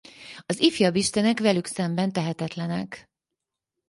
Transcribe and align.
Az 0.45 0.59
ifjabb 0.61 0.95
istenek 0.95 1.39
velük 1.39 1.65
szemben 1.65 2.11
tehetetlenek. 2.11 3.09